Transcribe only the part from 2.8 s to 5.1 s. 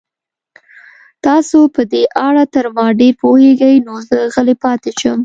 ډېر پوهېږئ، نو زه غلی پاتې